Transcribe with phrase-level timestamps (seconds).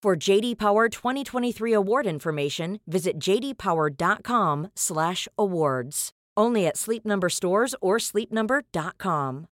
[0.00, 6.10] For JD Power 2023 award information, visit jdpower.com/awards.
[6.36, 9.48] Only at Sleep Number stores or sleepnumber.com.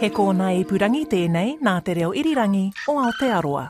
[0.00, 3.68] He kōna i purangi tēnei nā te reo irirangi o Aotearoa.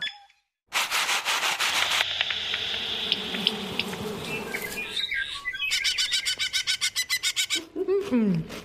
[7.76, 7.80] I
[8.10, 8.63] hmm.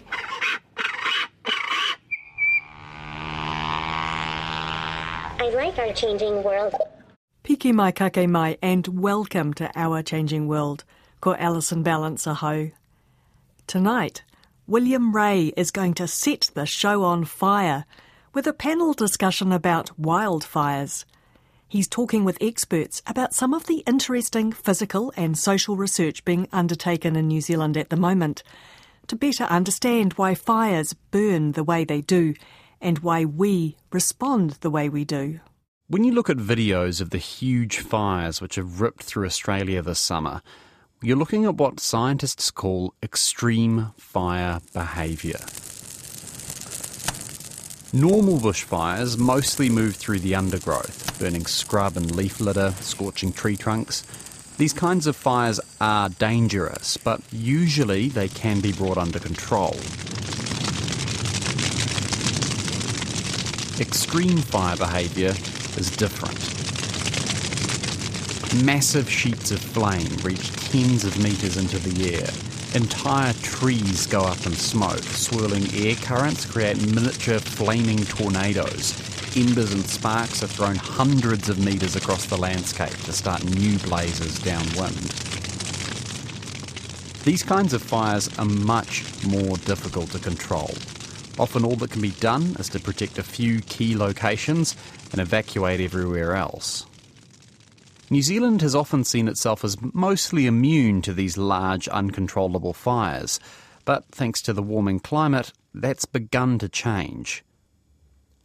[5.60, 6.74] Like our changing world.
[7.44, 10.86] Piki mai kake mai and welcome to Our Changing World,
[11.20, 12.72] ko Alison Ballance aho.
[13.68, 14.24] Tonight,
[14.68, 17.84] William Ray is going to set the show on fire
[18.34, 21.04] with a panel discussion about wildfires.
[21.68, 27.18] He's talking with experts about some of the interesting physical and social research being undertaken
[27.18, 28.44] in New Zealand at the moment
[29.08, 32.34] to better understand why fires burn the way they do
[32.80, 35.42] and why we respond the way we do.
[35.90, 39.98] When you look at videos of the huge fires which have ripped through Australia this
[39.98, 40.44] summer,
[41.02, 45.40] you're looking at what scientists call extreme fire behaviour.
[47.92, 54.04] Normal bushfires mostly move through the undergrowth, burning scrub and leaf litter, scorching tree trunks.
[54.58, 59.74] These kinds of fires are dangerous, but usually they can be brought under control.
[63.80, 65.34] Extreme fire behaviour
[65.80, 66.38] is different.
[68.66, 72.30] Massive sheets of flame reach tens of metres into the air.
[72.76, 75.04] Entire trees go up in smoke.
[75.04, 78.94] Swirling air currents create miniature flaming tornadoes.
[79.38, 84.40] Embers and sparks are thrown hundreds of metres across the landscape to start new blazes
[84.40, 84.96] downwind.
[87.24, 90.72] These kinds of fires are much more difficult to control.
[91.40, 94.76] Often all that can be done is to protect a few key locations
[95.14, 96.86] and evacuate everywhere else.
[98.10, 103.40] New Zealand has often seen itself as mostly immune to these large, uncontrollable fires,
[103.86, 107.44] but thanks to the warming climate, that's begun to change.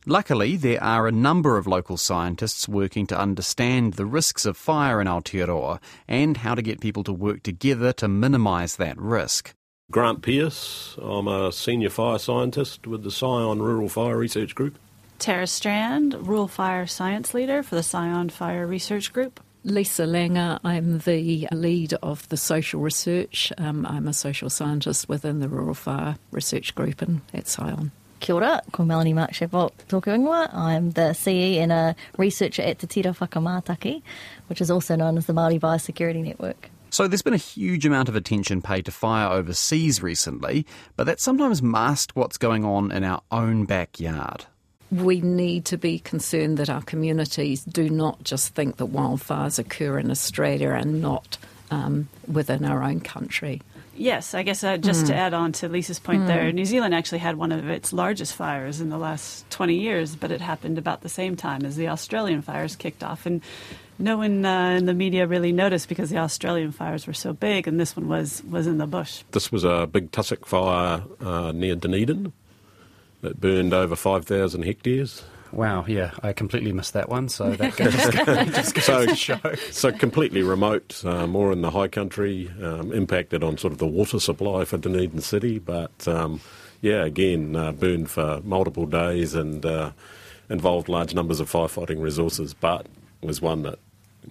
[0.06, 5.00] Luckily, there are a number of local scientists working to understand the risks of fire
[5.00, 9.53] in Aotearoa and how to get people to work together to minimise that risk.
[9.91, 10.97] Grant Pearce.
[11.00, 14.78] I'm a senior fire scientist with the Scion Rural Fire Research Group.
[15.19, 19.41] Tara Strand, Rural Fire Science Leader for the Scion Fire Research Group.
[19.62, 23.53] Lisa Langer, I'm the lead of the social research.
[23.56, 27.93] Um, I'm a social scientist within the Rural Fire Research Group in, at Scion.
[28.21, 30.53] Kia ora, ko Melanie Mark Shadbolt tōku ingoa.
[30.53, 34.03] I'm the CE and a researcher at Te Tira Whakamātaki,
[34.49, 36.71] which is also known as the Māori Biosecurity Network.
[36.94, 41.19] So there's been a huge amount of attention paid to fire overseas recently, but that
[41.19, 44.44] sometimes masked what's going on in our own backyard.
[44.93, 49.99] We need to be concerned that our communities do not just think that wildfires occur
[49.99, 51.37] in Australia and not
[51.72, 53.61] um, within our own country.
[53.97, 57.19] Yes, I guess uh, just to add on to Lisa's point there, New Zealand actually
[57.19, 61.03] had one of its largest fires in the last 20 years, but it happened about
[61.03, 63.25] the same time as the Australian fires kicked off.
[63.25, 63.41] And
[63.99, 67.69] no one uh, in the media really noticed because the Australian fires were so big
[67.69, 69.22] and this one was, was in the bush.
[69.31, 72.32] This was a big tussock fire uh, near Dunedin
[73.21, 75.22] that burned over 5,000 hectares.
[75.54, 78.12] Wow, yeah, I completely missed that one, so that just,
[78.54, 79.38] just goes So, to show.
[79.70, 83.87] so completely remote, uh, more in the high country, um, impacted on sort of the
[83.87, 86.41] water supply for Dunedin City, but um,
[86.81, 89.93] yeah, again, uh, burned for multiple days and uh,
[90.50, 92.87] involved large numbers of firefighting resources, but
[93.23, 93.79] was one that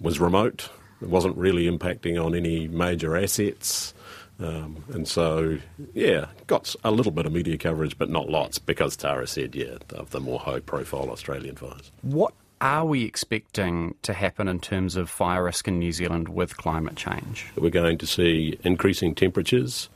[0.00, 0.68] was remote.
[1.00, 3.93] It wasn't really impacting on any major assets.
[4.40, 5.58] Um, and so,
[5.92, 9.76] yeah, got a little bit of media coverage, but not lots, because Tara said, yeah,
[9.90, 11.92] of the more high profile Australian fires.
[12.02, 16.56] What are we expecting to happen in terms of fire risk in New Zealand with
[16.56, 17.46] climate change?
[17.56, 19.88] We're going to see increasing temperatures,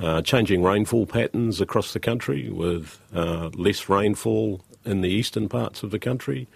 [0.00, 5.82] uh, changing rainfall patterns across the country with uh, less rainfall in the eastern parts
[5.82, 6.46] of the country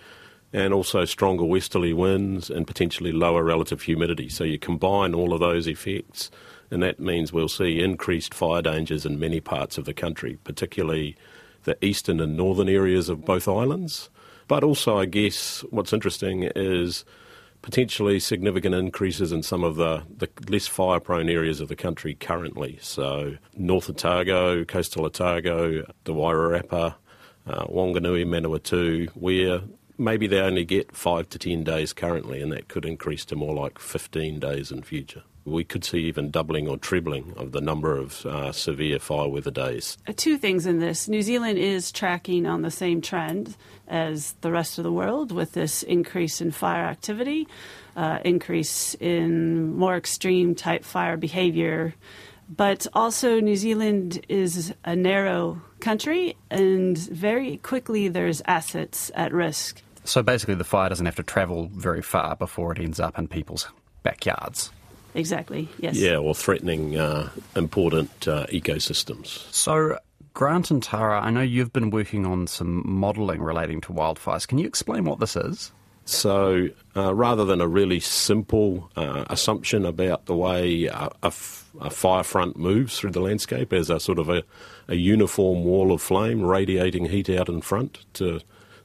[0.52, 4.28] and also stronger westerly winds and potentially lower relative humidity.
[4.28, 6.31] So you combine all of those effects,
[6.73, 11.17] and that means we'll see increased fire dangers in many parts of the country, particularly
[11.65, 14.09] the eastern and northern areas of both islands.
[14.49, 17.05] but also, I guess, what's interesting is
[17.63, 22.15] potentially significant increases in some of the, the less fire prone areas of the country
[22.15, 22.79] currently.
[22.83, 26.97] So, North Otago, coastal Otago, the Wairarapa,
[27.47, 29.63] uh, Wanganui, Manawatu, where
[29.97, 33.55] maybe they only get five to ten days currently, and that could increase to more
[33.55, 35.23] like 15 days in future.
[35.44, 39.50] We could see even doubling or trebling of the number of uh, severe fire weather
[39.50, 39.99] days.
[40.06, 43.56] Uh, two things in this New Zealand is tracking on the same trend
[43.89, 47.49] as the rest of the world with this increase in fire activity,
[47.97, 51.95] uh, increase in more extreme type fire behavior.
[52.49, 59.81] But also, New Zealand is a narrow country, and very quickly there's assets at risk.
[60.05, 63.29] So basically, the fire doesn't have to travel very far before it ends up in
[63.29, 63.69] people's
[64.03, 64.71] backyards.
[65.14, 65.97] Exactly, yes.
[65.97, 69.26] Yeah, or threatening uh, important uh, ecosystems.
[69.53, 69.99] So,
[70.35, 74.49] Grant and Tara, I know you've been working on some modelling relating to wildfires.
[74.49, 75.73] Can you explain what this is?
[76.05, 81.70] So, uh, rather than a really simple uh, assumption about the way a, a, f-
[81.81, 84.43] a fire front moves through the landscape as a sort of a,
[84.88, 88.41] a uniform wall of flame radiating heat out in front to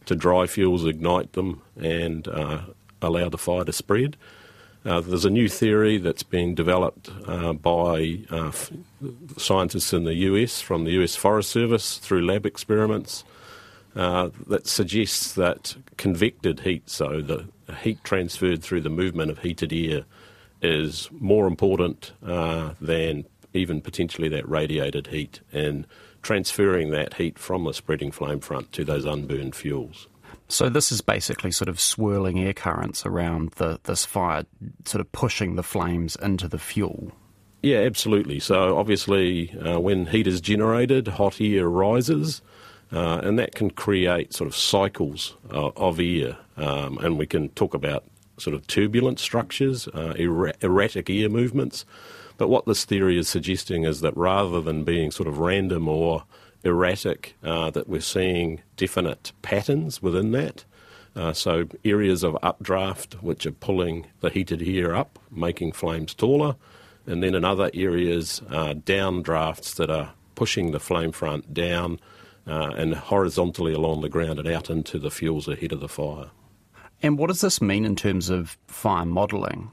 [0.06, 2.62] to dry fuels, ignite them, and uh,
[3.02, 4.16] allow the fire to spread.
[4.88, 8.72] Uh, there's a new theory that's being developed uh, by uh, f-
[9.38, 13.26] scientists in the US from the US Forest Service through lab experiments
[13.98, 17.46] uh, that suggests that convected heat, so the
[17.82, 20.06] heat transferred through the movement of heated air,
[20.62, 25.86] is more important uh, than even potentially that radiated heat in
[26.22, 30.08] transferring that heat from the spreading flame front to those unburned fuels.
[30.50, 34.46] So this is basically sort of swirling air currents around the, this fire,
[34.86, 37.12] sort of pushing the flames into the fuel.
[37.62, 38.40] Yeah, absolutely.
[38.40, 42.42] So obviously, uh, when heat is generated, hot air rises,
[42.94, 46.38] uh, and that can create sort of cycles uh, of air.
[46.56, 48.06] Um, and we can talk about
[48.38, 51.86] sort of turbulent structures, er- erratic air movements.
[52.38, 56.24] But what this theory is suggesting is that rather than being sort of random or
[56.68, 60.66] erratic, uh, that we're seeing definite patterns within that.
[61.16, 66.56] Uh, so areas of updraft which are pulling the heated air up, making flames taller,
[67.08, 72.00] and then in other areas uh, downdrafts that are pushing the flame front down
[72.46, 76.30] uh, and horizontally along the ground and out into the fuels ahead of the fire.
[77.02, 79.72] And what does this mean in terms of fire modelling?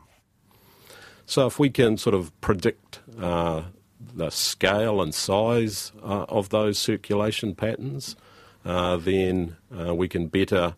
[1.26, 3.62] So if we can sort of predict uh,
[4.14, 8.16] the scale and size uh, of those circulation patterns,
[8.64, 10.74] uh, then uh, we can better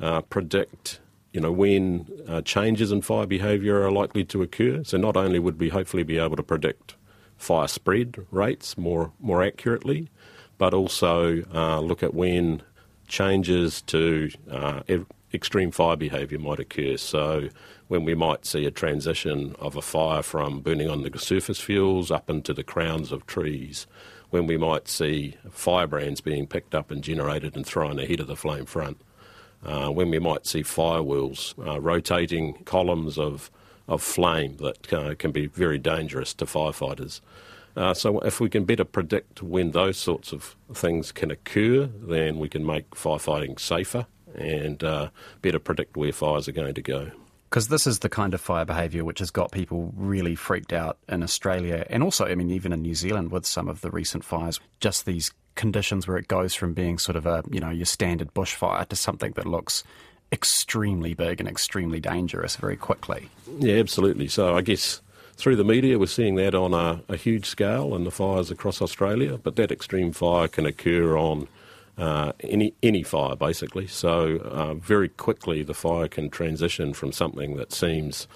[0.00, 1.00] uh, predict,
[1.32, 4.82] you know, when uh, changes in fire behaviour are likely to occur.
[4.84, 6.96] So not only would we hopefully be able to predict
[7.36, 10.08] fire spread rates more more accurately,
[10.56, 11.42] but also
[11.82, 12.62] look at when
[13.08, 14.30] changes to
[15.36, 16.96] extreme fire behaviour might occur.
[16.96, 17.48] So
[17.88, 22.10] when we might see a transition of a fire from burning on the surface fuels
[22.10, 23.86] up into the crowns of trees,
[24.30, 28.34] when we might see firebrands being picked up and generated and thrown ahead of the
[28.34, 29.00] flame front,
[29.64, 33.50] uh, when we might see fire wheels uh, rotating columns of,
[33.86, 37.20] of flame that uh, can be very dangerous to firefighters.
[37.76, 42.38] Uh, so, if we can better predict when those sorts of things can occur, then
[42.38, 45.10] we can make firefighting safer and uh,
[45.42, 47.10] better predict where fires are going to go.
[47.48, 50.98] Because this is the kind of fire behaviour which has got people really freaked out
[51.08, 54.24] in Australia and also, I mean, even in New Zealand with some of the recent
[54.24, 54.60] fires.
[54.80, 58.34] Just these conditions where it goes from being sort of a, you know, your standard
[58.34, 59.84] bushfire to something that looks
[60.32, 63.28] extremely big and extremely dangerous very quickly.
[63.58, 64.28] Yeah, absolutely.
[64.28, 65.00] So I guess
[65.36, 68.82] through the media, we're seeing that on a, a huge scale in the fires across
[68.82, 71.46] Australia, but that extreme fire can occur on
[71.98, 73.86] uh, any any fire basically.
[73.86, 78.28] So uh, very quickly the fire can transition from something that seems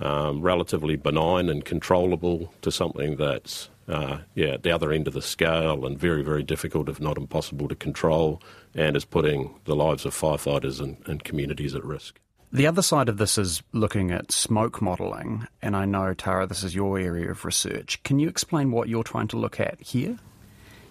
[0.00, 5.14] um, relatively benign and controllable to something that's uh, yeah at the other end of
[5.14, 8.42] the scale and very very difficult, if not impossible, to control,
[8.74, 12.18] and is putting the lives of firefighters and, and communities at risk.
[12.54, 16.62] The other side of this is looking at smoke modelling, and I know, Tara, this
[16.62, 18.02] is your area of research.
[18.02, 20.18] Can you explain what you're trying to look at here?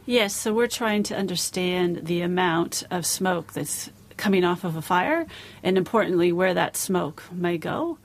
[0.06, 4.82] Yes, so we're trying to understand the amount of smoke that's coming off of a
[4.82, 5.28] fire,
[5.62, 8.00] and importantly, where that smoke may go.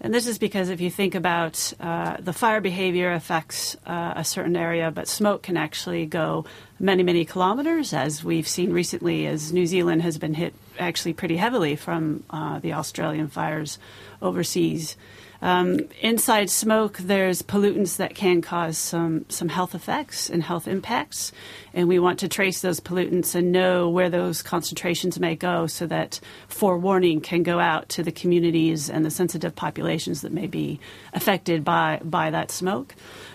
[0.00, 4.24] And this is because if you think about uh, the fire behavior affects uh, a
[4.24, 6.44] certain area, but smoke can actually go
[6.78, 11.36] many, many kilometers, as we've seen recently, as New Zealand has been hit actually pretty
[11.36, 13.78] heavily from uh, the Australian fires
[14.22, 14.96] overseas.
[15.42, 21.32] Um, inside smoke, there's pollutants that can cause some, some health effects and health impacts.
[21.72, 25.86] And we want to trace those pollutants and know where those concentrations may go so
[25.86, 30.78] that forewarning can go out to the communities and the sensitive populations that may be
[31.14, 32.94] affected by, by that smoke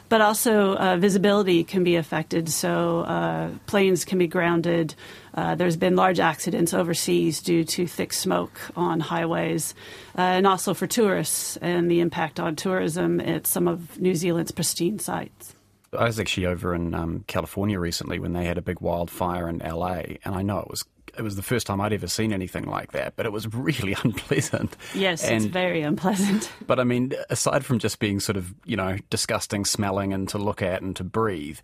[0.09, 2.49] but also uh, visibility can be affected.
[2.49, 4.95] So uh, planes can be grounded.
[5.33, 9.73] Uh, there's been large accidents overseas due to thick smoke on highways,
[10.17, 14.51] uh, and also for tourists and the impact on tourism at some of New Zealand's
[14.51, 15.55] pristine sites.
[15.97, 19.59] I was actually over in um, California recently when they had a big wildfire in
[19.59, 20.83] LA, and I know it was
[21.17, 23.95] it was the first time I'd ever seen anything like that, but it was really
[24.03, 24.75] unpleasant.
[24.93, 26.51] Yes, and, it's very unpleasant.
[26.67, 30.37] But I mean, aside from just being sort of, you know, disgusting smelling and to
[30.37, 31.59] look at and to breathe,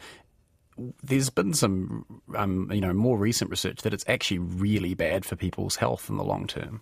[1.01, 5.36] there's been some, um, you know, more recent research that it's actually really bad for
[5.36, 6.81] people's health in the long term.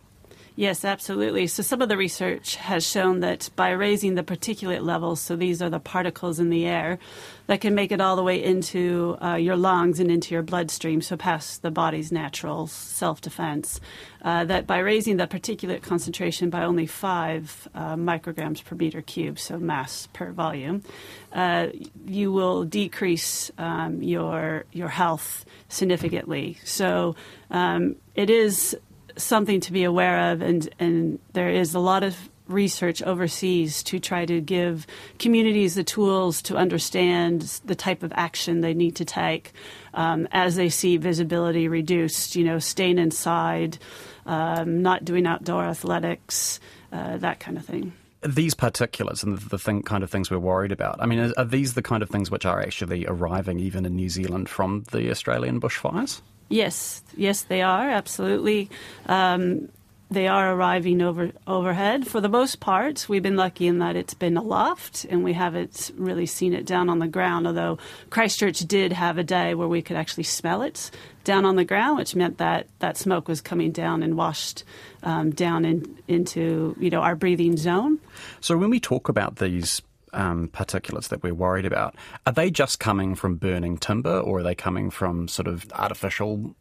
[0.59, 1.47] Yes, absolutely.
[1.47, 5.61] So some of the research has shown that by raising the particulate levels, so these
[5.61, 6.99] are the particles in the air
[7.47, 10.99] that can make it all the way into uh, your lungs and into your bloodstream,
[10.99, 13.79] so past the body's natural self defense,
[14.21, 19.39] uh, that by raising the particulate concentration by only five uh, micrograms per meter cube,
[19.39, 20.83] so mass per volume,
[21.31, 21.67] uh,
[22.05, 26.57] you will decrease um, your your health significantly.
[26.65, 27.15] So
[27.49, 28.77] um, it is
[29.17, 32.15] something to be aware of, and, and there is a lot of
[32.49, 34.87] research overseas to try to give
[35.19, 39.53] communities the tools to understand the type of action they need to take
[39.93, 42.35] um, as they see visibility reduced.
[42.35, 43.77] You know, staying inside,
[44.25, 46.59] um, not doing outdoor athletics,
[46.91, 47.93] uh, that kind of thing.
[48.21, 51.01] These particulates and the, thing, kind of things we're worried about.
[51.01, 54.09] I mean, are these the kind of things which are actually arriving even in New
[54.09, 56.21] Zealand from the Australian bushfires?
[56.49, 58.69] Yes, yes, they are absolutely.
[59.05, 59.69] Um,
[60.11, 63.05] they are arriving over overhead for the most part.
[63.07, 66.89] We've been lucky in that it's been aloft and we haven't really seen it down
[66.89, 67.45] on the ground.
[67.45, 67.77] Although
[68.09, 70.89] Christchurch did have a day where we could actually smell it
[71.25, 74.63] down on the ground, which meant that that smoke was coming down and washed
[75.03, 77.99] um, down in, into you know our breathing zone.
[78.41, 79.79] So when we talk about these
[80.13, 84.43] um, particulates that we're worried about, are they just coming from burning timber or are
[84.43, 86.55] they coming from sort of artificial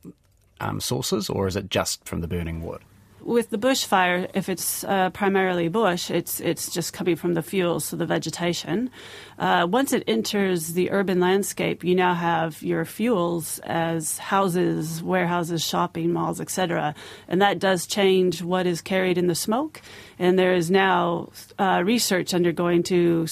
[0.61, 2.81] um, sources or is it just from the burning wood?
[3.21, 7.87] With the bushfire, if it's uh, primarily bush, it's it's just coming from the fuels,
[7.87, 8.91] so the vegetation.
[9.39, 15.65] Uh, once it enters the urban landscape, you now have your fuels as houses, warehouses,
[15.65, 16.95] shopping malls, etc.,
[17.27, 19.83] and that does change what is carried in the smoke.
[20.19, 23.27] And there is now uh, research undergoing to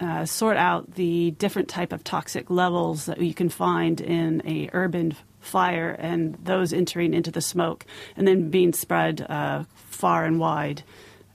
[0.00, 4.68] uh, sort out the different type of toxic levels that you can find in a
[4.72, 7.84] urban fire and those entering into the smoke
[8.16, 10.82] and then being spread uh, far and wide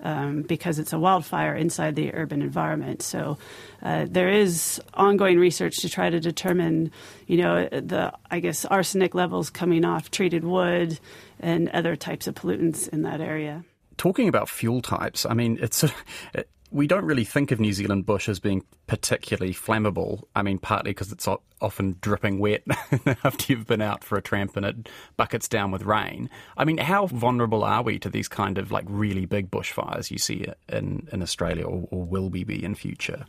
[0.01, 3.01] um, because it's a wildfire inside the urban environment.
[3.01, 3.37] So
[3.81, 6.91] uh, there is ongoing research to try to determine,
[7.27, 10.99] you know, the I guess arsenic levels coming off treated wood
[11.39, 13.63] and other types of pollutants in that area
[13.97, 15.83] talking about fuel types, I mean, it's
[16.75, 20.23] we don't really think of New Zealand bush as being particularly flammable.
[20.35, 21.25] I mean, partly because it's
[21.61, 22.63] often dripping wet
[23.23, 26.29] after you've been out for a tramp and it buckets down with rain.
[26.57, 30.17] I mean, how vulnerable are we to these kind of like really big bushfires you
[30.17, 33.25] see in, in Australia or, or will we be in future?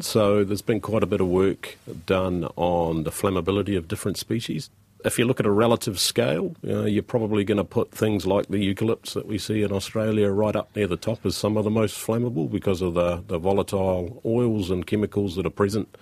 [0.00, 1.76] So there's been quite a bit of work
[2.06, 4.70] done on the flammability of different species
[5.04, 8.58] if you look at a relative scale, you're probably going to put things like the
[8.58, 11.70] eucalypts that we see in Australia right up near the top as some of the
[11.70, 15.96] most flammable because of the, the volatile oils and chemicals that are present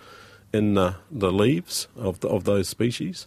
[0.52, 3.26] in the, the leaves of, the, of those species.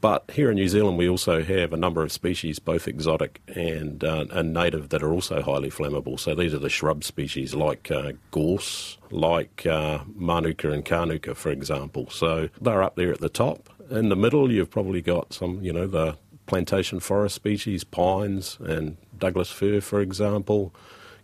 [0.00, 4.02] But here in New Zealand, we also have a number of species, both exotic and,
[4.02, 6.18] uh, and native, that are also highly flammable.
[6.18, 11.50] So these are the shrub species like uh, gorse, like uh, manuka and kanuka, for
[11.50, 12.08] example.
[12.08, 15.72] So they're up there at the top in the middle, you've probably got some, you
[15.72, 16.16] know, the
[16.46, 20.74] plantation forest species, pines and Douglas fir, for example,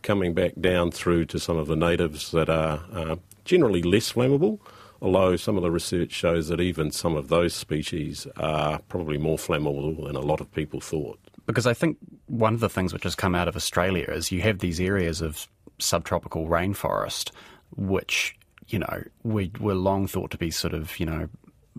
[0.03, 4.59] coming back down through to some of the natives that are uh, generally less flammable.
[5.03, 9.37] Although some of the research shows that even some of those species are probably more
[9.37, 11.19] flammable than a lot of people thought.
[11.45, 14.41] Because I think one of the things which has come out of Australia is you
[14.41, 17.31] have these areas of subtropical rainforest,
[17.77, 18.37] which
[18.69, 21.29] you know we were long thought to be sort of you know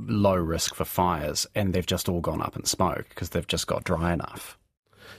[0.05, 3.67] low risk for fires, and they've just all gone up in smoke because they've just
[3.67, 4.57] got dry enough.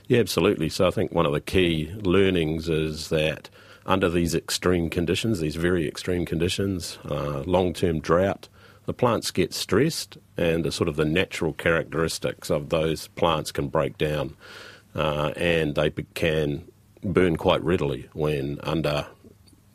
[0.07, 0.69] Yeah, absolutely.
[0.69, 3.49] So I think one of the key learnings is that
[3.85, 8.47] under these extreme conditions, these very extreme conditions, uh, long term drought,
[8.85, 13.67] the plants get stressed, and the sort of the natural characteristics of those plants can
[13.67, 14.35] break down,
[14.95, 16.67] uh, and they can
[17.03, 19.07] burn quite readily when under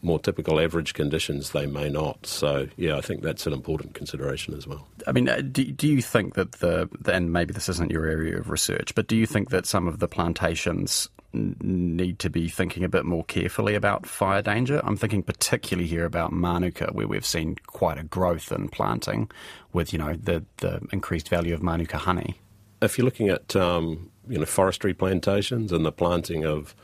[0.04, 2.26] more typical average conditions, they may not.
[2.26, 4.87] So, yeah, I think that's an important consideration as well.
[5.06, 8.38] I mean, uh, do, do you think that the, and maybe this isn't your area
[8.38, 12.84] of research, but do you think that some of the plantations need to be thinking
[12.84, 14.80] a bit more carefully about fire danger?
[14.84, 19.30] I'm thinking particularly here about Manuka, where we've seen quite a growth in planting
[19.73, 22.38] with, you know, the, the increased value of Manuka honey.
[22.82, 26.75] If you're looking at, um, you know, forestry plantations and the planting of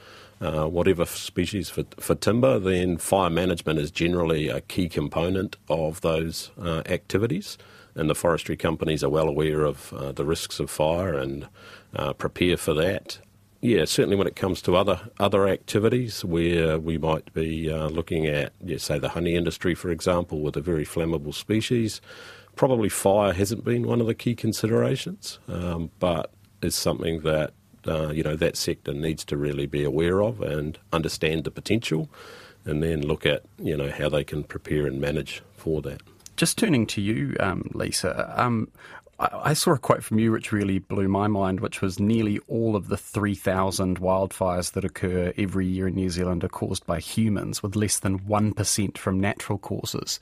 [0.40, 6.00] uh, whatever species for, for timber, then fire management is generally a key component of
[6.00, 7.58] those uh, activities.
[7.94, 11.48] And the forestry companies are well aware of uh, the risks of fire and
[11.94, 13.18] uh, prepare for that.
[13.62, 18.26] Yeah, certainly when it comes to other other activities where we might be uh, looking
[18.26, 22.00] at, yeah, say, the honey industry, for example, with a very flammable species,
[22.56, 26.32] probably fire hasn't been one of the key considerations, um, but
[26.62, 27.52] is something that
[27.86, 32.08] uh, you know that sector needs to really be aware of and understand the potential,
[32.64, 36.02] and then look at you know how they can prepare and manage for that.
[36.36, 38.32] Just turning to you, um, Lisa.
[38.36, 38.68] Um,
[39.18, 42.74] I, saw a quote from you which really blew my mind, which was nearly all
[42.74, 47.62] of the 3,000 wildfires that occur every year in New Zealand are caused by humans,
[47.62, 50.18] with less than 1% from natural causes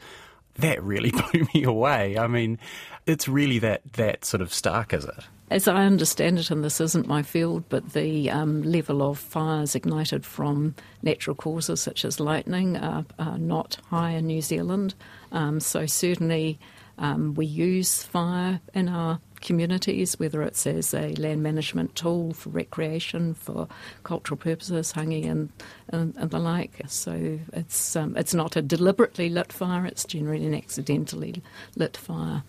[0.58, 2.18] that really blew me away.
[2.18, 2.58] I mean,
[3.06, 5.24] it's really that that sort of stark, is it?
[5.50, 9.74] As I understand it, and this isn't my field, but the um, level of fires
[9.74, 14.94] ignited from natural causes such as lightning are, are not high in New Zealand.
[15.32, 16.58] Um, so certainly
[16.98, 22.50] um, we use fire in our communities, whether it's as a land management tool for
[22.50, 23.68] recreation, for
[24.04, 25.50] cultural purposes, hāngī and,
[25.88, 26.80] and, and the like.
[26.88, 31.42] So it's um, it's not a deliberately lit fire; it's generally an accidentally
[31.76, 32.42] lit fire.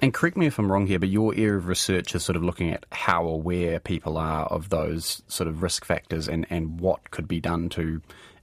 [0.00, 2.44] And correct me if I'm wrong here, but your area of research is sort of
[2.44, 7.10] looking at how aware people are of those sort of risk factors and, and what
[7.10, 8.02] could be done to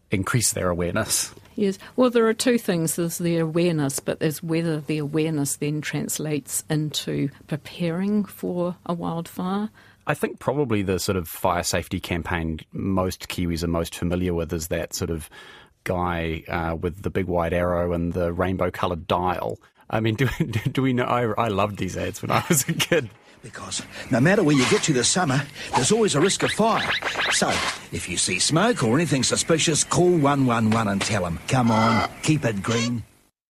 [0.09, 1.33] increase their awareness.
[1.55, 2.95] Yes, well, there are two things.
[2.95, 9.69] There's the awareness, but there's whether the awareness then translates into preparing for a wildfire.
[10.07, 14.51] I think probably the sort of fire safety campaign most Kiwis are most familiar with
[14.51, 15.29] is that sort of
[15.83, 19.59] guy uh, with the big white arrow and the rainbow coloured dial.
[19.89, 21.03] I mean, do, do we know?
[21.03, 23.09] I, I loved these ads when I was a kid.
[23.43, 25.41] Because no matter where you get to this summer,
[25.75, 26.87] there's always a risk of fire.
[27.31, 27.49] So,
[27.91, 31.39] if you see smoke or anything suspicious, call 111 and tell them.
[31.47, 33.03] Come on, keep it green.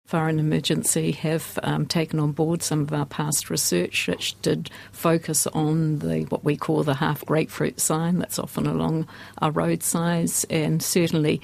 [0.06, 4.70] Fire and Emergency have um, taken on board some of our past research, which did
[4.92, 9.08] focus on the what we call the half grapefruit sign that's often along
[9.42, 11.40] our roadsides, and certainly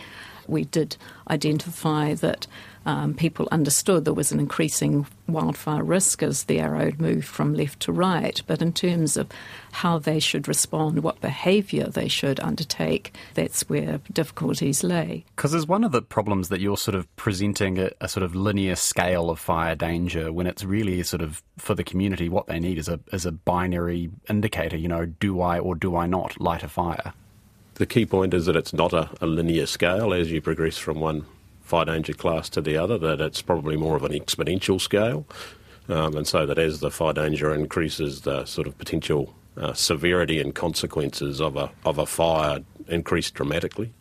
[0.47, 0.97] we did
[1.29, 2.45] identify that
[2.87, 7.81] um, people understood there was an increasing wildfire risk as the arrow moved from left
[7.81, 8.41] to right.
[8.47, 9.27] But in terms of
[9.73, 15.25] how they should respond, what behaviour they should undertake, that's where difficulties lay.
[15.35, 18.33] Because there's one of the problems that you're sort of presenting a, a, sort of
[18.33, 22.57] linear scale of fire danger when it's really sort of for the community what they
[22.57, 24.77] need is a is a binary indicator.
[24.77, 27.11] You know, do I or do I not light a fire?
[27.73, 31.01] The key point is that it's not a, a linear scale as you progress from
[31.01, 31.25] one
[31.67, 35.27] fire danger class to the other, that it's probably more of an exponential scale.
[35.89, 40.39] Um, and so that as the fire danger increases, the sort of potential uh, severity
[40.39, 43.93] and consequences of a, of a fire increase dramatically.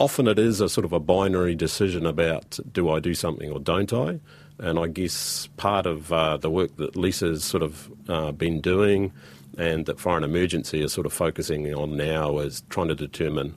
[0.00, 3.60] Often it is a sort of a binary decision about do I do something or
[3.60, 4.18] don't I?
[4.58, 9.12] And I guess part of uh, the work that Lisa's sort of uh, been doing
[9.58, 13.54] and that Fire and Emergency is sort of focusing on now is trying to determine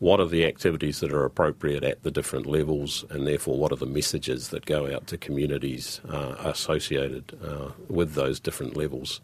[0.00, 3.76] what are the activities that are appropriate at the different levels, and therefore what are
[3.76, 9.20] the messages that go out to communities uh, associated uh, with those different levels.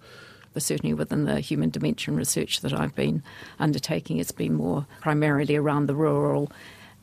[0.53, 3.23] But certainly within the human dimension research that I've been
[3.59, 6.53] undertaking, it's been more primarily around the rural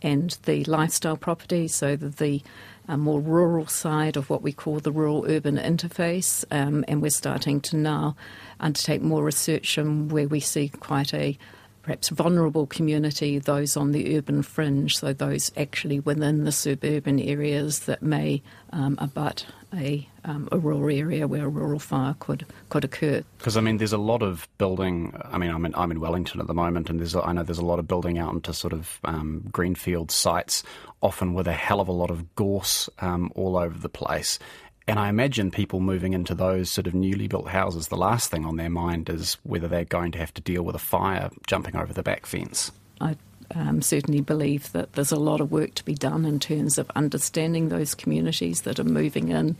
[0.03, 2.43] and the lifestyle properties, so the
[2.88, 7.09] uh, more rural side of what we call the rural urban interface, um, and we're
[7.09, 8.15] starting to now
[8.59, 11.38] undertake more research on where we see quite a
[11.83, 17.79] perhaps vulnerable community, those on the urban fringe, so those actually within the suburban areas
[17.81, 18.41] that may
[18.71, 23.23] um, abut a, um, a rural area where a rural fire could could occur.
[23.37, 25.19] Because I mean, there's a lot of building.
[25.25, 27.57] I mean, I'm in I'm in Wellington at the moment, and there's I know there's
[27.57, 30.63] a lot of building out into sort of um, greenfield sites,
[31.01, 34.39] often with a hell of a lot of gorse um, all over the place.
[34.87, 38.45] And I imagine people moving into those sort of newly built houses, the last thing
[38.45, 41.75] on their mind is whether they're going to have to deal with a fire jumping
[41.75, 42.71] over the back fence.
[42.99, 43.15] I
[43.55, 46.91] um, certainly believe that there's a lot of work to be done in terms of
[46.95, 49.55] understanding those communities that are moving in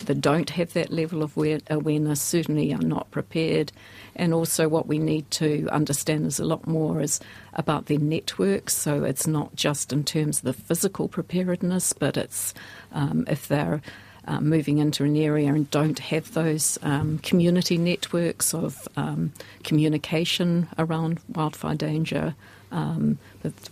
[0.00, 3.72] that don't have that level of awareness certainly are not prepared.
[4.14, 7.20] And also, what we need to understand is a lot more is
[7.54, 8.76] about their networks.
[8.76, 12.54] So it's not just in terms of the physical preparedness, but it's
[12.92, 13.82] um, if they're
[14.28, 19.32] uh, moving into an area and don't have those um, community networks of um,
[19.64, 22.34] communication around wildfire danger.
[22.70, 23.18] Um,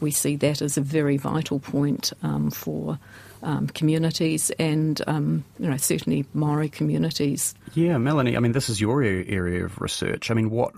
[0.01, 2.99] we see that as a very vital point um, for
[3.43, 7.55] um, communities and, um, you know, certainly Maori communities.
[7.75, 10.31] Yeah, Melanie, I mean, this is your area of research.
[10.31, 10.73] I mean, what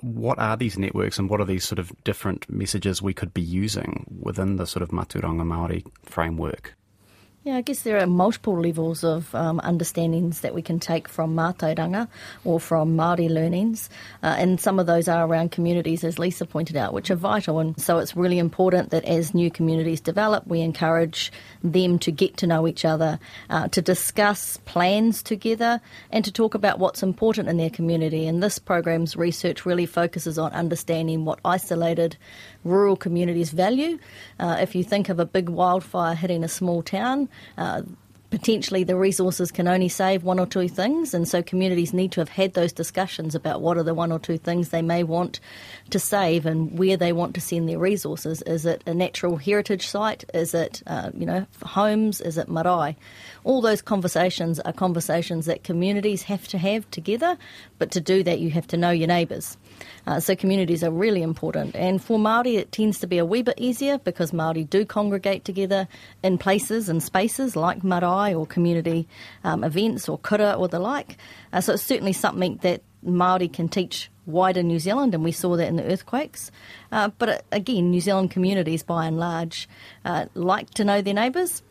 [0.00, 3.42] what are these networks and what are these sort of different messages we could be
[3.42, 6.77] using within the sort of Mātauranga Māori framework?
[7.48, 11.34] Yeah, I guess there are multiple levels of um, understandings that we can take from
[11.34, 12.06] mātauranga
[12.44, 13.88] or from Māori learnings,
[14.22, 17.58] uh, and some of those are around communities, as Lisa pointed out, which are vital.
[17.58, 21.32] And so it's really important that as new communities develop, we encourage
[21.64, 25.80] them to get to know each other, uh, to discuss plans together,
[26.12, 28.26] and to talk about what's important in their community.
[28.26, 32.18] And this program's research really focuses on understanding what isolated
[32.64, 33.98] rural communities value.
[34.38, 37.82] Uh, if you think of a big wildfire hitting a small town, uh,
[38.30, 42.20] potentially the resources can only save one or two things, and so communities need to
[42.20, 45.40] have had those discussions about what are the one or two things they may want
[45.90, 48.42] to save and where they want to send their resources.
[48.42, 50.24] Is it a natural heritage site?
[50.34, 52.20] Is it, uh, you know, homes?
[52.20, 52.96] Is it marae?
[53.44, 57.38] All those conversations are conversations that communities have to have together,
[57.78, 59.56] but to do that, you have to know your neighbours.
[60.06, 61.74] Uh, so communities are really important.
[61.76, 65.44] And for Māori, it tends to be a wee bit easier because Māori do congregate
[65.44, 65.88] together
[66.22, 69.06] in places and spaces like marae or community
[69.44, 71.16] um, events or kura or the like.
[71.52, 75.56] Uh, so it's certainly something that Māori can teach wider New Zealand, and we saw
[75.56, 76.50] that in the earthquakes.
[76.92, 79.68] Uh, but uh, again, New Zealand communities, by and large,
[80.04, 81.62] uh, like to know their neighbours.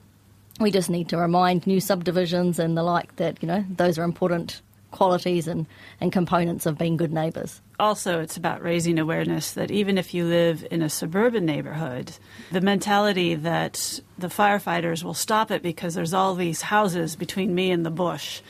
[0.60, 4.04] We just need to remind new subdivisions and the like that you know those are
[4.04, 4.62] important
[4.98, 5.68] qualities and,
[6.02, 7.62] and components of being good neighbours.
[7.80, 12.12] Also, it's about raising awareness that even if you live in a suburban neighborhood,
[12.52, 17.70] the mentality that the firefighters will stop it because there's all these houses between me
[17.70, 18.42] and the bush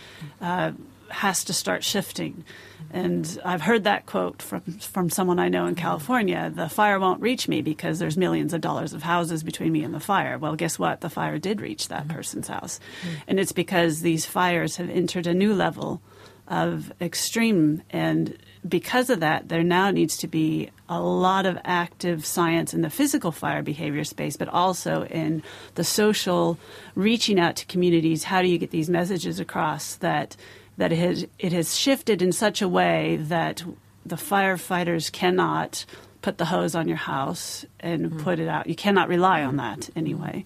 [0.42, 0.72] uh,
[1.10, 2.46] has to start shifting.
[2.92, 7.22] And I've heard that quote from from someone I know in California: "The fire won't
[7.22, 10.56] reach me because there's millions of dollars of houses between me and the fire." Well,
[10.56, 11.02] guess what?
[11.02, 12.80] The fire did reach that person's house,
[13.28, 16.02] and it's because these fires have entered a new level
[16.48, 17.82] of extreme.
[17.90, 22.82] And because of that, there now needs to be a lot of active science in
[22.82, 25.44] the physical fire behavior space, but also in
[25.76, 26.58] the social
[26.96, 28.24] reaching out to communities.
[28.24, 30.36] How do you get these messages across that
[30.78, 33.64] that it has, it has shifted in such a way that
[34.06, 35.86] the firefighters cannot
[36.22, 38.20] put the hose on your house and mm-hmm.
[38.20, 38.68] put it out.
[38.68, 40.46] You cannot rely on that anyway.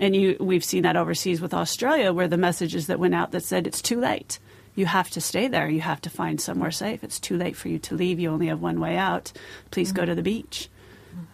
[0.00, 3.44] And you, we've seen that overseas with Australia, where the messages that went out that
[3.44, 4.40] said it's too late
[4.74, 5.68] you have to stay there.
[5.68, 7.04] You have to find somewhere safe.
[7.04, 8.18] It's too late for you to leave.
[8.18, 9.32] You only have one way out.
[9.70, 9.98] Please mm-hmm.
[9.98, 10.68] go to the beach,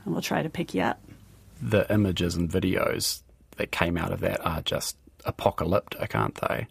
[0.05, 1.00] and we'll try to pick you up.
[1.61, 3.22] The images and videos
[3.57, 6.66] that came out of that are just apocalyptic, aren't they?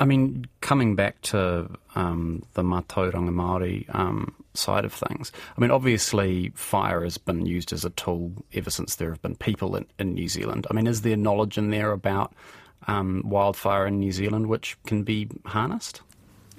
[0.00, 5.70] I mean, coming back to um, the Mātauranga Māori um, side of things, I mean,
[5.70, 9.84] obviously fire has been used as a tool ever since there have been people in,
[9.98, 10.66] in New Zealand.
[10.70, 12.32] I mean, is there knowledge in there about
[12.86, 16.02] um, wildfire in New Zealand which can be harnessed?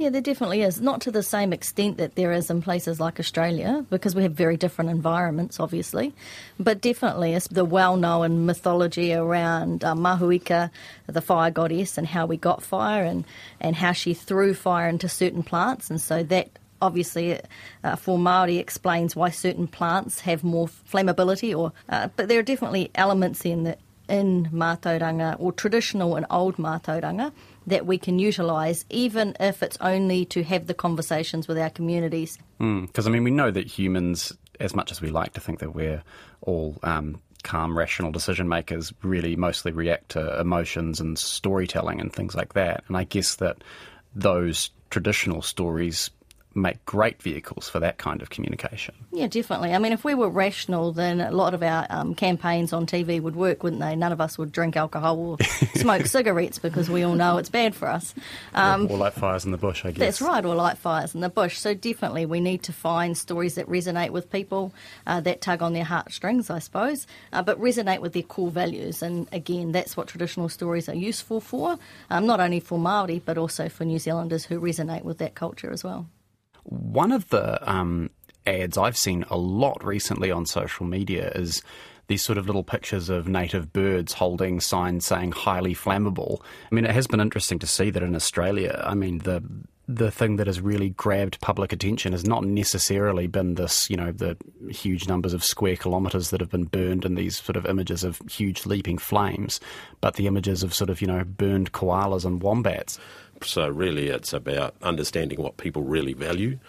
[0.02, 0.82] Yeah, there definitely is.
[0.82, 4.34] Not to the same extent that there is in places like Australia, because we have
[4.34, 6.12] very different environments, obviously.
[6.60, 10.72] But definitely, it's the well known mythology around uh, Mahuika,
[11.06, 13.26] the fire goddess, and how we got fire and,
[13.60, 15.92] and how she threw fire into certain plants.
[15.92, 16.50] And so that
[16.82, 17.40] obviously
[17.84, 22.44] uh, for Maori explains why certain plants have more flammability or uh, but there are
[22.44, 23.78] definitely elements in that
[24.10, 27.32] in mātauranga or traditional and old mātauranga
[27.68, 32.38] that we can utilise, even if it's only to have the conversations with our communities.
[32.58, 35.60] Because, mm, I mean, we know that humans, as much as we like to think
[35.60, 36.04] that we're
[36.42, 42.36] all um, calm, rational decision makers, really mostly react to emotions and storytelling and things
[42.36, 42.84] like that.
[42.88, 43.64] And I guess that
[44.16, 46.10] those traditional stories
[46.54, 48.94] make great vehicles for that kind of communication.
[49.12, 49.74] Yeah, definitely.
[49.74, 53.22] I mean, if we were rational, then a lot of our um, campaigns on TV
[53.22, 53.96] would work, wouldn't they?
[53.96, 55.38] None of us would drink alcohol or
[55.76, 58.14] smoke cigarettes because we all know it's bad for us.
[58.54, 60.00] Um, or, or light fires in the bush, I guess.
[60.00, 61.58] That's right, or light fires in the bush.
[61.58, 64.74] So definitely we need to find stories that resonate with people,
[65.08, 69.02] uh, that tug on their heartstrings, I suppose, uh, but resonate with their core values.
[69.02, 71.78] And again, that's what traditional stories are useful for,
[72.10, 75.72] um, not only for Māori, but also for New Zealanders who resonate with that culture
[75.72, 76.08] as well.
[76.64, 78.10] One of the um,
[78.46, 81.62] ads I've seen a lot recently on social media is
[82.08, 86.42] these sort of little pictures of native birds holding signs saying highly flammable.
[86.70, 88.84] I mean, it has been interesting to see that in Australia.
[88.86, 89.44] I mean, the
[89.88, 94.12] the thing that has really grabbed public attention has not necessarily been this, you know,
[94.12, 94.38] the
[94.70, 98.22] huge numbers of square kilometres that have been burned and these sort of images of
[98.30, 99.60] huge leaping flames,
[100.00, 103.00] but the images of sort of, you know, burned koalas and wombats.
[103.46, 106.60] So really it's about understanding what people really value.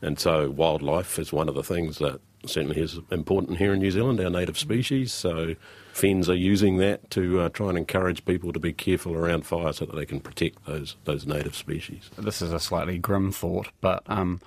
[0.00, 3.90] And so wildlife is one of the things that certainly is important here in New
[3.90, 5.12] Zealand, our native species.
[5.12, 5.54] So
[5.94, 9.72] FENZ are using that to uh, try and encourage people to be careful around fire
[9.72, 12.10] so that they can protect those those native species.
[12.18, 14.40] This is a slightly grim thought, but um,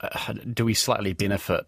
[0.00, 1.66] uh, do we slightly benefit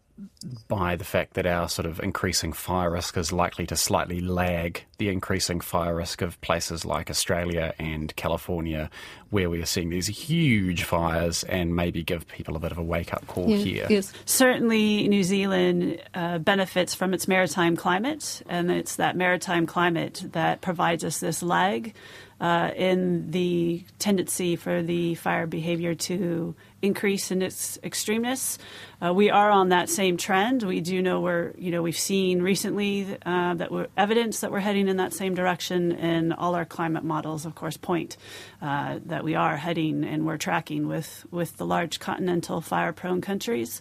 [0.69, 4.85] by the fact that our sort of increasing fire risk is likely to slightly lag
[4.99, 8.91] the increasing fire risk of places like Australia and California,
[9.31, 12.83] where we are seeing these huge fires, and maybe give people a bit of a
[12.83, 13.87] wake up call here.
[13.91, 14.13] Yes.
[14.25, 20.61] Certainly, New Zealand uh, benefits from its maritime climate, and it's that maritime climate that
[20.61, 21.93] provides us this lag
[22.41, 28.59] uh, in the tendency for the fire behavior to increase in its extremeness.
[29.03, 30.63] Uh, we are on that same trend.
[30.63, 34.61] We do know we're, you know, we've seen recently uh, that we're evidence that we're
[34.61, 38.17] heading in that same direction, and all our climate models, of course, point
[38.61, 43.81] uh, that we are heading and we're tracking with with the large continental fire-prone countries.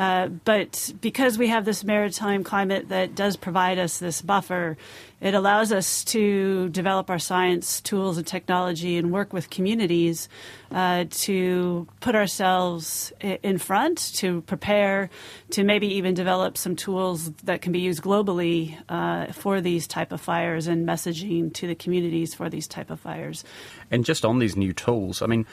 [0.00, 4.78] Uh, but because we have this maritime climate that does provide us this buffer,
[5.20, 10.30] it allows us to develop our science tools and technology and work with communities
[10.70, 15.10] uh, to put ourselves in front, to prepare,
[15.50, 20.12] to maybe even develop some tools that can be used globally uh, for these type
[20.12, 23.44] of fires and messaging to the communities for these type of fires.
[23.90, 25.44] And just on these new tools, I mean,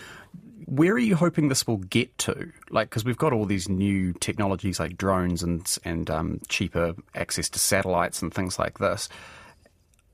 [0.68, 2.52] where are you hoping this will get to?
[2.70, 7.50] Like, because we've got all these new technologies like drones and and um, cheaper access
[7.50, 9.08] to satellites and things like this.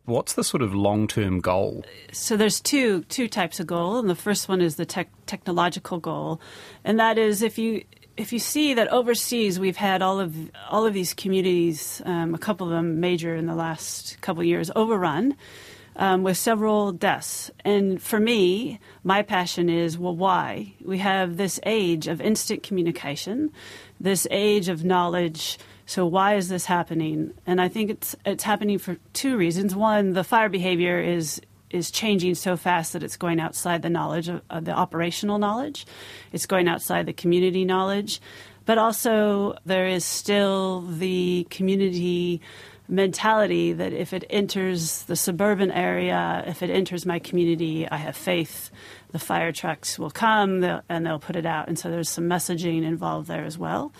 [0.06, 1.84] What's the sort of long term goal?
[2.12, 6.00] So there's two two types of goal, and the first one is the tech, technological
[6.00, 6.40] goal,
[6.84, 7.84] and that is if you
[8.16, 10.36] if you see that overseas we've had all of
[10.70, 14.48] all of these communities, um, a couple of them major in the last couple of
[14.48, 15.36] years, overrun.
[15.96, 17.52] Um, with several deaths.
[17.64, 20.74] And for me, my passion is well, why?
[20.84, 23.52] We have this age of instant communication,
[24.00, 25.60] this age of knowledge.
[25.86, 27.34] So why is this happening?
[27.46, 29.76] And I think it's it's happening for two reasons.
[29.76, 34.30] One, the fire behavior is is changing so fast that it's going outside the knowledge
[34.30, 35.86] of, of the operational knowledge.
[36.32, 38.22] It's going outside the community knowledge.
[38.66, 42.42] But also there is still the community
[42.88, 48.16] mentality that if it enters the suburban area, if it enters my community, I have
[48.16, 48.70] faith
[49.12, 51.68] the fire trucks will come and they'll put it out.
[51.68, 53.94] And so there's some messaging involved there as well.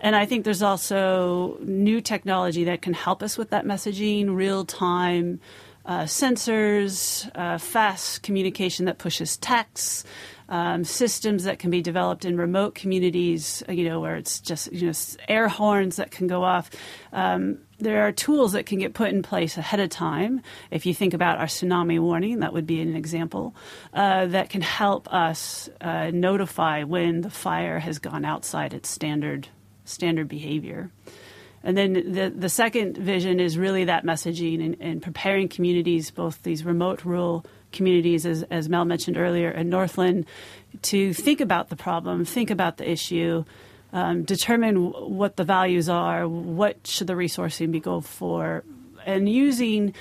[0.00, 4.64] And I think there's also new technology that can help us with that messaging, real
[4.64, 5.40] time
[5.86, 10.04] uh, sensors, uh, fast communication that pushes texts.
[10.50, 14.72] Um, systems that can be developed in remote communities, uh, you know, where it's just
[14.72, 14.92] you know
[15.28, 16.70] air horns that can go off.
[17.12, 20.40] Um, there are tools that can get put in place ahead of time.
[20.70, 23.54] If you think about our tsunami warning, that would be an example
[23.94, 29.48] uh, that can help us uh, notify when the fire has gone outside its standard
[29.84, 30.90] standard behavior.
[31.68, 36.42] And then the, the second vision is really that messaging and, and preparing communities, both
[36.42, 40.24] these remote rural communities, as, as Mel mentioned earlier, and Northland,
[40.80, 43.44] to think about the problem, think about the issue,
[43.92, 48.64] um, determine what the values are, what should the resourcing be go for,
[49.04, 49.92] and using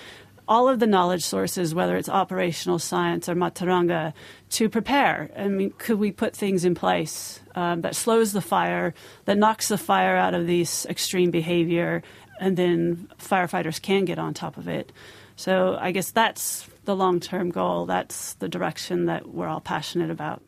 [0.48, 4.14] all of the knowledge sources, whether it's operational science or Mātauranga,
[4.52, 5.30] to prepare.
[5.38, 8.94] I mean, could we put things in place um, that slows the fire,
[9.26, 12.02] that knocks the fire out of these extreme behavior,
[12.40, 14.92] and then firefighters can get on top of it?
[15.36, 17.86] So I guess that's the long term goal.
[17.86, 20.42] That's the direction that we're all passionate about.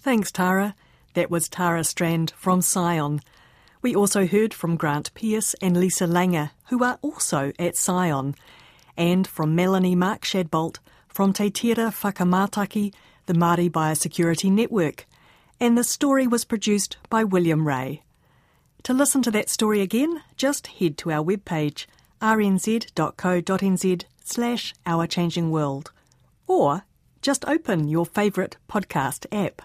[0.00, 0.74] Thanks, Tara.
[1.14, 3.20] That was Tara Strand from Scion.
[3.82, 8.34] We also heard from Grant Pearce and Lisa Langer, who are also at Scion,
[8.96, 10.78] and from Melanie Mark Shadbolt
[11.08, 12.92] from Te Tira Whakamātaki,
[13.26, 15.06] the Māori Biosecurity Network.
[15.58, 18.02] And the story was produced by William Ray.
[18.82, 21.86] To listen to that story again, just head to our webpage
[22.20, 25.92] rnz.co.nz slash Our Changing World,
[26.46, 26.84] or
[27.22, 29.62] just open your favourite podcast app.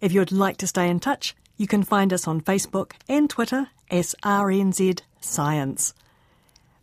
[0.00, 3.68] If you'd like to stay in touch, you can find us on Facebook and Twitter
[3.90, 5.92] as RNZ Science.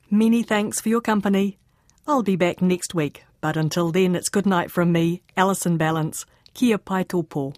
[0.09, 1.57] Many thanks for your company.
[2.07, 6.23] I'll be back next week, but until then, it's good night from me, Alison Ballance.
[6.53, 7.53] Kia pai tōpō.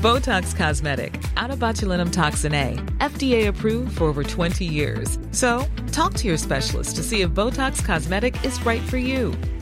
[0.00, 5.18] Botox Cosmetic, out of botulinum toxin A, FDA approved for over 20 years.
[5.32, 9.34] So, talk to your specialist to see if Botox Cosmetic is right for you.